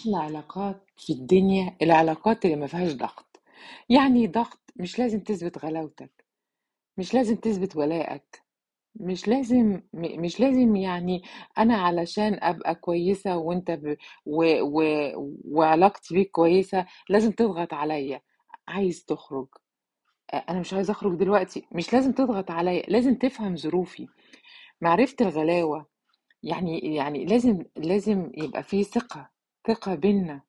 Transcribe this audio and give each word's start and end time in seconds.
أحلى 0.00 0.16
علاقات 0.16 0.86
في 0.96 1.12
الدنيا 1.12 1.76
العلاقات 1.82 2.44
اللي 2.44 2.56
ما 2.56 2.66
فيهاش 2.66 2.92
ضغط. 2.92 3.40
يعني 3.88 4.26
ضغط 4.26 4.60
مش 4.76 4.98
لازم 4.98 5.20
تثبت 5.20 5.58
غلاوتك 5.64 6.24
مش 6.98 7.14
لازم 7.14 7.36
تثبت 7.36 7.76
ولائك 7.76 8.42
مش 8.94 9.28
لازم 9.28 9.82
مش 9.94 10.40
لازم 10.40 10.76
يعني 10.76 11.22
أنا 11.58 11.76
علشان 11.76 12.38
أبقى 12.42 12.74
كويسة 12.74 13.36
وأنت 13.36 13.70
ب... 13.70 13.96
و... 14.26 14.44
و... 14.62 14.82
وعلاقتي 15.44 16.14
بيك 16.14 16.30
كويسة 16.30 16.86
لازم 17.08 17.32
تضغط 17.32 17.74
عليا. 17.74 18.20
عايز 18.68 19.04
تخرج. 19.04 19.48
أنا 20.34 20.60
مش 20.60 20.74
عايز 20.74 20.90
أخرج 20.90 21.14
دلوقتي. 21.18 21.64
مش 21.72 21.92
لازم 21.92 22.12
تضغط 22.12 22.50
عليا 22.50 22.82
لازم 22.88 23.14
تفهم 23.14 23.56
ظروفي. 23.56 24.08
معرفة 24.80 25.16
الغلاوة 25.20 25.86
يعني 26.42 26.94
يعني 26.94 27.24
لازم 27.24 27.64
لازم 27.76 28.32
يبقى 28.36 28.62
في 28.62 28.84
ثقة. 28.84 29.30
ثقة 29.68 29.94
بينا 29.94 30.42